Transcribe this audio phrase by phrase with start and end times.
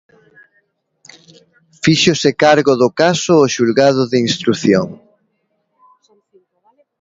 [1.83, 4.87] Fíxose cargo do caso o Xulgado de Instrución.